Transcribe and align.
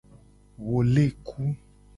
Wo 0.69 0.77
le 0.95 1.05
ku. 1.29 1.41